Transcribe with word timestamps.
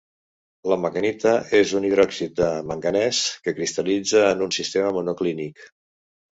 La 0.69 0.77
manganita 0.85 1.33
és 1.57 1.73
un 1.81 1.85
hidròxid 1.91 2.33
de 2.41 2.49
manganès, 2.71 3.21
que 3.45 3.55
cristal·litza 3.61 4.27
en 4.33 4.45
un 4.49 4.59
sistema 4.61 4.93
monoclínic. 5.01 5.67